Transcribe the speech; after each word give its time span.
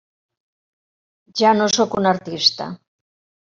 Ja 1.43 1.53
no 1.59 1.69
sóc 1.77 1.95
un 2.01 2.13
artista. 2.15 2.73